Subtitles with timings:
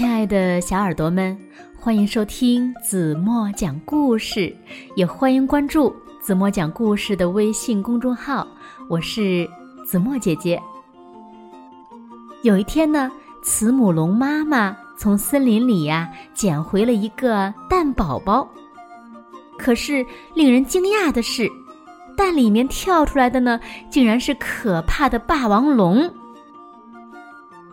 [0.00, 1.38] 亲爱的小耳朵们，
[1.78, 4.50] 欢迎收听子墨讲故事，
[4.96, 8.48] 也欢迎关注子墨讲故事的微信公众号。
[8.88, 9.46] 我是
[9.84, 10.58] 子墨姐姐。
[12.40, 18.48] 有一天呢，慈母龙妈妈从森林里呀捡回了一个蛋宝宝，
[19.58, 20.02] 可是
[20.34, 21.46] 令人惊讶的是，
[22.16, 23.60] 蛋里面跳出来的呢，
[23.90, 26.10] 竟然是可怕的霸王龙。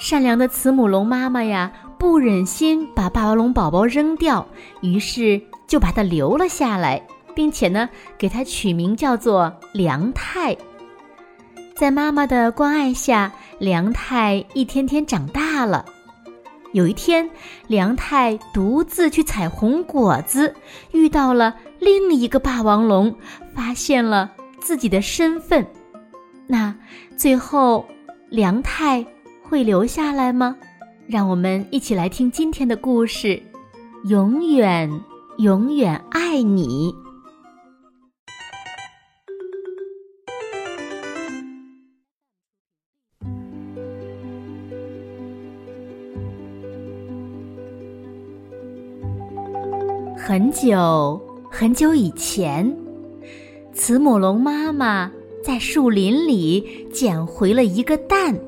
[0.00, 4.46] 善良的慈母龙妈妈呀，不忍心把霸王龙宝宝扔掉，
[4.80, 7.02] 于是就把它留了下来，
[7.34, 10.56] 并且呢，给它取名叫做梁太。
[11.74, 15.84] 在妈妈的关爱下，梁太一天天长大了。
[16.72, 17.28] 有一天，
[17.66, 20.54] 梁太独自去采红果子，
[20.92, 23.14] 遇到了另一个霸王龙，
[23.54, 25.66] 发现了自己的身份。
[26.46, 26.74] 那
[27.16, 27.84] 最后，
[28.28, 29.04] 梁太。
[29.50, 30.54] 会留下来吗？
[31.08, 33.42] 让我们一起来听今天的故事。
[34.04, 34.90] 永远，
[35.38, 36.94] 永远爱你。
[50.14, 51.18] 很久
[51.50, 52.70] 很久以前，
[53.72, 55.10] 慈母龙妈妈
[55.42, 58.38] 在树林里捡回了一个蛋。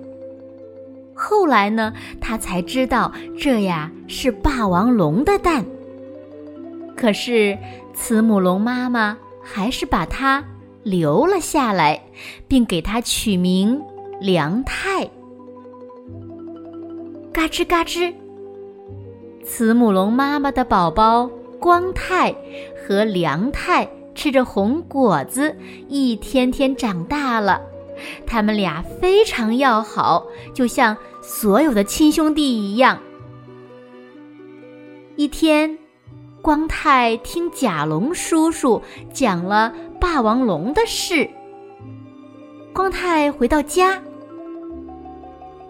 [1.31, 5.65] 后来呢，他才知道这呀是霸王龙的蛋。
[6.97, 7.57] 可是
[7.95, 10.45] 慈母龙妈妈还是把它
[10.83, 12.03] 留了下来，
[12.49, 13.81] 并给它取名
[14.21, 15.09] 梁太。
[17.33, 18.13] 嘎吱嘎吱，
[19.45, 22.35] 慈母龙妈妈的宝宝光太
[22.75, 25.55] 和梁太吃着红果子，
[25.87, 27.70] 一天天长大了。
[28.27, 32.99] 他们俩非常要好，就像所有的亲兄弟一样。
[35.17, 35.79] 一天，
[36.41, 38.81] 光太听甲龙叔叔
[39.13, 41.29] 讲了霸王龙的事。
[42.73, 44.01] 光太回到家，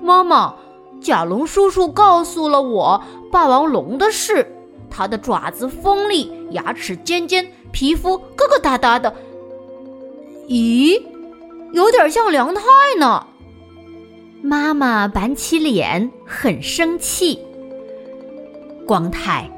[0.00, 0.54] 妈妈，
[1.00, 3.02] 甲龙叔叔告诉了我
[3.32, 4.46] 霸王龙的事。
[4.88, 9.12] 它的爪子锋利，牙齿尖尖，皮肤疙疙瘩瘩的。
[10.48, 11.00] 咦？
[11.72, 12.62] 有点像梁太
[12.98, 13.26] 呢。
[14.42, 17.38] 妈妈板起脸，很生气。
[18.86, 19.48] 光太，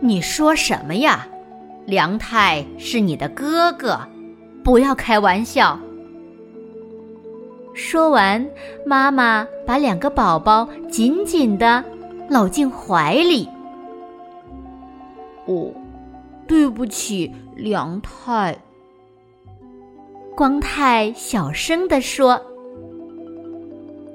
[0.00, 1.26] 你说什么呀？
[1.86, 3.98] 梁太是你的哥哥，
[4.62, 5.78] 不要开玩笑。
[7.74, 8.46] 说完，
[8.84, 11.82] 妈妈把两个宝宝紧紧的
[12.28, 13.48] 搂进怀里。
[15.46, 15.72] 哦，
[16.46, 18.56] 对不起，梁太。
[20.34, 22.40] 光太小声地说：“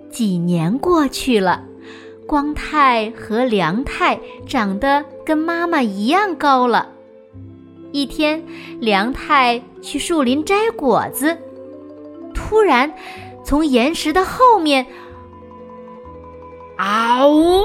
[0.10, 1.64] 几年过去了，
[2.26, 6.90] 光太和梁太长得跟妈妈一样高了。
[7.92, 8.44] 一天，
[8.80, 11.38] 梁太去树林摘果子，
[12.34, 12.92] 突然，
[13.44, 14.88] 从岩石的后面，
[16.78, 17.64] 啊呜！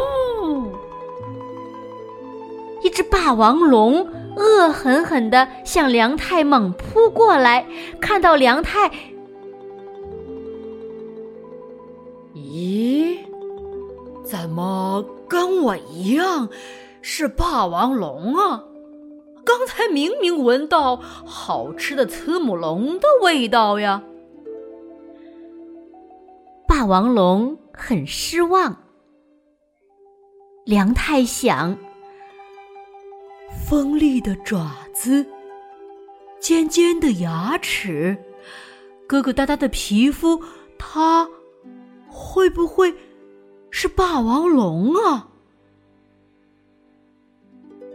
[2.82, 4.06] 一只霸王龙。”
[4.36, 7.66] 恶狠狠地向梁太猛扑过来，
[8.00, 8.90] 看到梁太，
[12.34, 13.18] 咦，
[14.24, 16.48] 怎么跟我一样
[17.02, 18.64] 是霸王龙啊？
[19.44, 24.02] 刚才明明闻到好吃的慈母龙的味道呀！
[26.68, 28.76] 霸王龙很失望。
[30.64, 31.76] 梁太想。
[33.68, 35.24] 锋利的爪子，
[36.40, 38.16] 尖尖的牙齿，
[39.08, 40.42] 疙疙瘩瘩的皮肤，
[40.78, 41.26] 它
[42.06, 42.94] 会不会
[43.70, 45.28] 是霸王龙啊？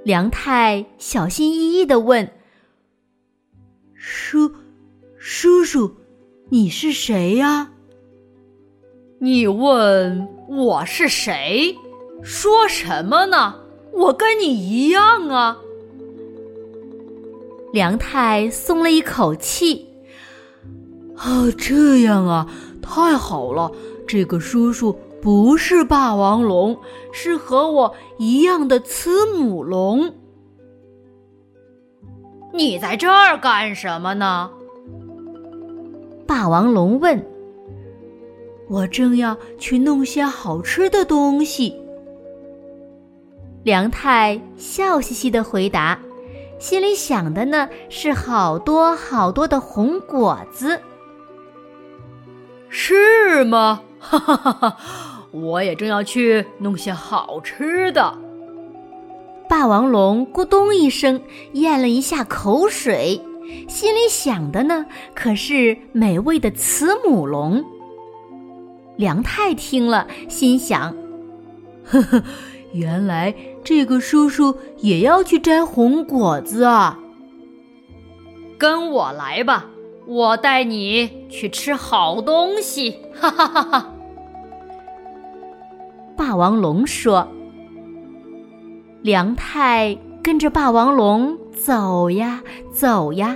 [0.03, 2.31] 梁太小心翼翼的问
[3.93, 4.51] ：“叔，
[5.17, 5.95] 叔叔，
[6.49, 7.71] 你是谁呀？”
[9.19, 11.77] 你问我是谁？
[12.23, 13.66] 说什么呢？
[13.97, 15.57] 我跟你一样啊！
[17.73, 19.87] 梁太松了一口气。
[21.15, 22.47] 哦，这样啊，
[22.81, 23.71] 太好了！
[24.07, 26.77] 这个叔叔不是霸王龙，
[27.11, 30.13] 是和我一样的慈母龙。
[32.53, 34.51] 你在这儿干什么呢？
[36.27, 37.25] 霸王龙问。
[38.69, 41.75] 我正要去弄些好吃的东西。
[43.67, 45.99] 梁太笑嘻嘻的回答，
[46.57, 50.79] 心里想的呢是好多好多的红果子。
[52.69, 53.81] 是吗？
[53.99, 54.77] 哈哈哈哈！
[55.31, 58.17] 我也正要去弄些好吃的。
[59.49, 61.21] 霸王龙咕咚一声
[61.51, 63.21] 咽了一下口水，
[63.67, 67.61] 心里想的呢，可是美味的慈母龙。
[68.95, 70.95] 梁太听了，心想
[71.83, 72.23] ：“呵呵，
[72.73, 73.33] 原来
[73.67, 76.97] 这个叔叔也要去摘红果子啊！
[78.57, 79.65] 跟我来吧，
[80.05, 83.93] 我带你去吃好东西！”哈哈哈哈。
[86.15, 87.27] 霸王龙说。
[89.01, 92.41] 梁太跟着霸王龙走呀
[92.71, 93.35] 走呀，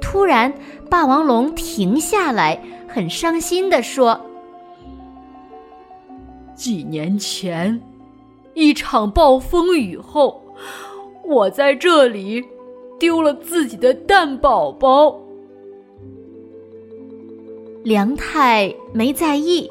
[0.00, 0.52] 突然，
[0.90, 4.20] 霸王龙停下来，很伤心地说
[6.56, 7.80] ：“几年前，
[8.54, 10.42] 一场暴风雨后，
[11.24, 12.42] 我在这里
[12.98, 15.20] 丢了自己的蛋宝宝。”
[17.84, 19.70] 梁太没在意。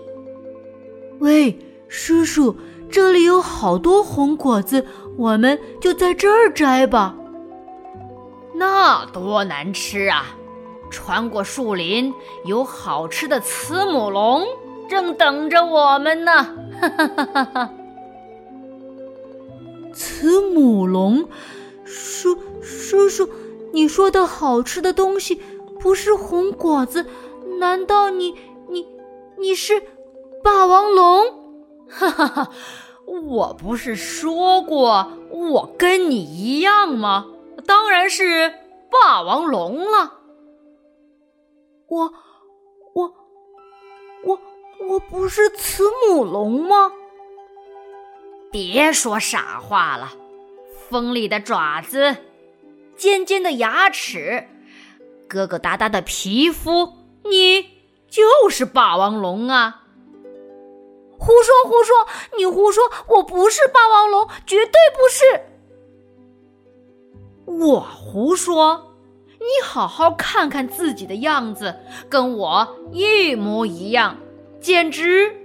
[1.19, 1.57] 喂，
[1.87, 2.55] 叔叔，
[2.91, 4.85] 这里有好多红果子。
[5.15, 7.15] 我们就在这儿摘吧。
[8.55, 10.35] 那多难吃啊！
[10.89, 12.13] 穿过树林，
[12.45, 14.43] 有好吃的慈母龙
[14.89, 16.31] 正等着我们呢。
[16.81, 17.69] 哈哈哈哈哈！
[19.93, 21.29] 慈母龙，
[21.85, 23.29] 叔叔叔，
[23.71, 25.39] 你说的好吃的东西
[25.79, 27.05] 不是红果子？
[27.59, 28.35] 难道你
[28.67, 28.87] 你
[29.37, 29.81] 你是
[30.43, 31.23] 霸王龙？
[31.87, 32.49] 哈哈哈！
[33.05, 37.27] 我不是说过我跟你一样吗？
[37.67, 38.51] 当然是
[38.89, 40.13] 霸王龙了。
[41.87, 42.13] 我
[42.93, 43.13] 我
[44.23, 44.39] 我
[44.89, 46.91] 我不是慈母龙吗？
[48.53, 50.13] 别说傻话了！
[50.87, 52.17] 锋利的爪子，
[52.95, 54.45] 尖尖的牙齿，
[55.27, 57.63] 疙疙瘩瘩的皮肤，你
[58.07, 59.81] 就是霸王龙啊！
[61.17, 62.07] 胡说胡说！
[62.37, 62.83] 你胡说！
[63.07, 65.41] 我不是霸王龙，绝对不是。
[67.45, 68.93] 我胡说？
[69.39, 71.75] 你好好看看自己的样子，
[72.07, 74.17] 跟我一模一样，
[74.61, 75.42] 简直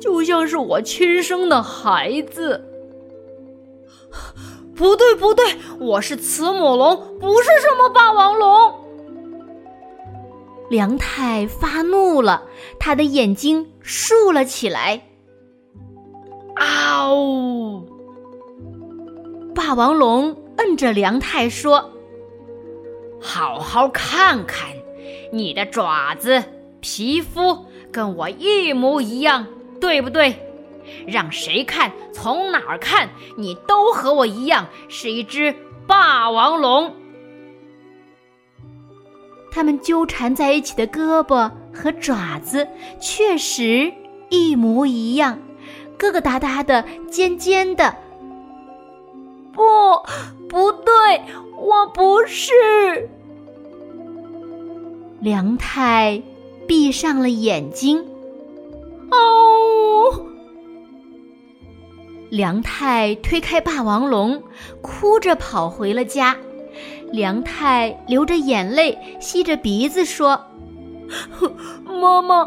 [0.00, 2.64] 就像是我亲生的孩子。
[4.74, 5.44] 不对不对，
[5.80, 8.74] 我是慈母龙，不是什么霸王龙。
[10.70, 12.44] 梁太发怒了，
[12.78, 15.02] 他的眼睛竖了起来。
[16.54, 17.82] 啊呜！
[19.54, 21.90] 霸王龙摁着梁太说
[23.20, 24.68] ：“好好看看，
[25.32, 26.44] 你的爪子、
[26.80, 29.46] 皮肤跟我一模一样，
[29.80, 30.34] 对不对？
[31.06, 35.54] 让谁看，从哪儿看，你都和我一样，是一只
[35.86, 36.94] 霸王龙。”
[39.50, 42.68] 它们纠缠在一起的胳膊和爪子
[43.00, 43.92] 确实
[44.28, 45.38] 一模一样，
[45.98, 47.94] 疙疙瘩瘩的，尖尖的。
[49.52, 49.62] 不，
[50.48, 51.22] 不对，
[51.56, 53.10] 我不是。
[55.20, 56.22] 梁太
[56.66, 58.04] 闭上了眼睛。
[59.10, 60.26] 哦！
[62.30, 64.42] 梁太推开霸王龙，
[64.82, 66.36] 哭着跑回了家。
[67.10, 70.38] 梁太流着眼泪，吸着鼻子说
[72.00, 72.46] ：“妈妈，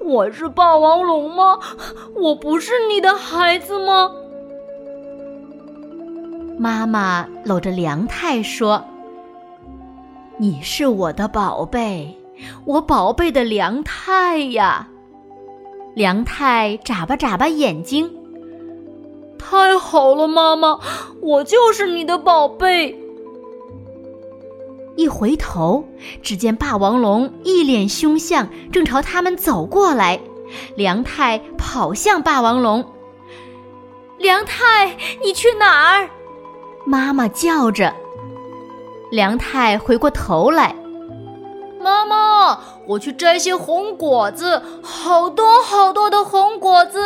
[0.00, 1.58] 我是霸王龙吗？
[2.14, 4.10] 我不是你的孩子吗？”
[6.58, 8.84] 妈妈搂着梁太说
[10.36, 12.14] ：“你是我的宝贝，
[12.66, 14.86] 我宝贝的梁太呀！”
[15.94, 18.10] 梁太眨巴眨巴眼睛
[19.38, 20.80] ：“太好了，妈妈，
[21.20, 22.98] 我就是你的宝贝。”
[24.96, 25.84] 一回头，
[26.22, 30.20] 只见霸王龙一脸凶相，正朝他们走过来。
[30.76, 32.84] 梁太跑向霸王龙
[34.18, 36.10] ：“梁太，你去哪儿？”
[36.86, 37.94] 妈妈叫着。
[39.10, 40.74] 梁太回过头来
[41.80, 47.00] ：“妈妈，我去摘些红果子，好多好多的红果子。”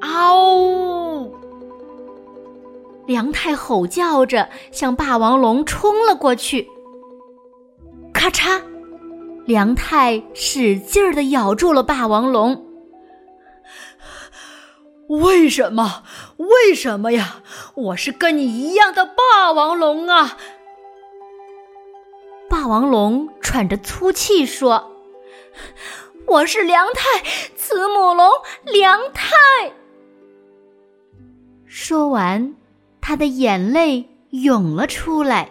[0.00, 1.34] 嗷呜！
[3.06, 6.68] 梁太吼叫着向霸王龙冲了过去。
[8.12, 8.62] 咔嚓，
[9.44, 12.64] 梁太使劲儿的咬住了霸王龙。
[15.08, 16.02] 为什么？
[16.36, 17.42] 为什么呀？
[17.74, 20.36] 我是跟你一样的霸王龙啊！
[22.60, 24.90] 霸王龙喘着粗气说
[26.26, 27.22] ：“我是梁太，
[27.56, 28.28] 慈母龙
[28.64, 29.28] 梁太。”
[31.66, 32.56] 说完。
[33.00, 35.50] 他的眼泪涌了出来。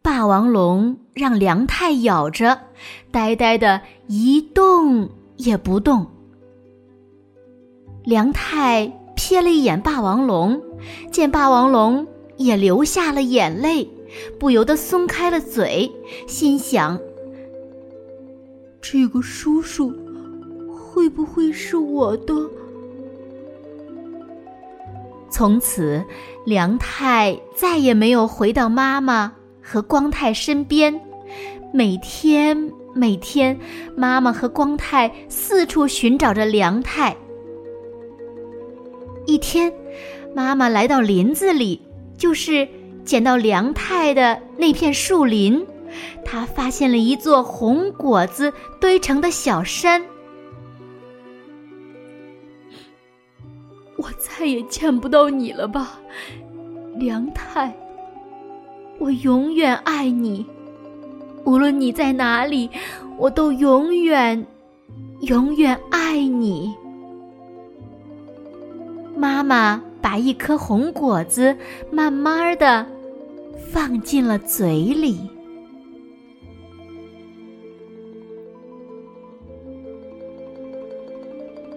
[0.00, 2.58] 霸王龙让梁太咬着，
[3.10, 6.06] 呆呆的一动也不动。
[8.04, 10.62] 梁太瞥了一眼霸王龙，
[11.12, 12.06] 见霸王龙
[12.38, 13.86] 也流下了眼泪，
[14.38, 15.90] 不由得松开了嘴，
[16.26, 16.98] 心想：
[18.80, 19.92] 这个叔叔
[20.70, 22.34] 会不会是我的？
[25.30, 26.02] 从此，
[26.46, 29.32] 梁太再也没有回到妈妈
[29.62, 30.98] 和光太身边。
[31.72, 33.56] 每天，每天，
[33.94, 37.14] 妈妈和光太四处寻找着梁太。
[39.26, 39.70] 一天，
[40.34, 41.82] 妈妈来到林子里，
[42.16, 42.66] 就是
[43.08, 45.66] 捡到梁太的那片树林，
[46.26, 50.04] 他发现了一座红果子堆成的小山。
[53.96, 55.98] 我再也见不到你了吧，
[56.96, 57.74] 梁太。
[58.98, 60.44] 我永远爱你，
[61.44, 62.68] 无论你在哪里，
[63.16, 64.46] 我都永远、
[65.22, 66.74] 永远爱你。
[69.16, 71.56] 妈妈把一颗红果子
[71.90, 72.86] 慢慢的
[73.70, 75.18] 放进了嘴里。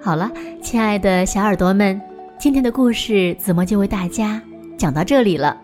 [0.01, 0.31] 好了，
[0.61, 2.01] 亲爱的小耳朵们。
[2.39, 4.41] 今天的故事，子墨就为大家
[4.77, 5.61] 讲到这里了。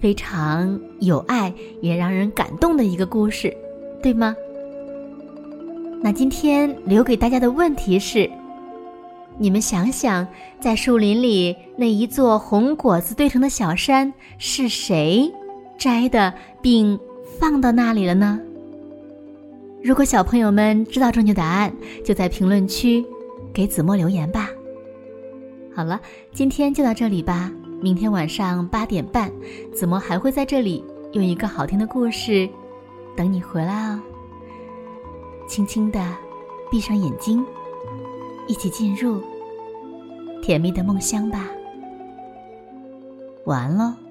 [0.00, 3.56] 非常有爱，也让人感动的一个故事，
[4.02, 4.34] 对吗？
[6.02, 8.28] 那今天留给大家的问题是：
[9.38, 10.26] 你们想想，
[10.58, 15.32] 在树林里那一座红果子堆成的小山，是谁
[15.78, 16.98] 摘的，并
[17.38, 18.40] 放到那里了呢？
[19.82, 21.74] 如果小朋友们知道正确答案，
[22.04, 23.04] 就在评论区
[23.52, 24.48] 给子墨留言吧。
[25.74, 26.00] 好了，
[26.32, 27.50] 今天就到这里吧。
[27.80, 29.28] 明天晚上八点半，
[29.74, 32.48] 子墨还会在这里用一个好听的故事
[33.16, 34.00] 等你回来哦。
[35.48, 36.00] 轻轻的
[36.70, 37.44] 闭上眼睛，
[38.46, 39.20] 一起进入
[40.42, 41.50] 甜蜜的梦乡吧。
[43.46, 44.01] 晚安喽。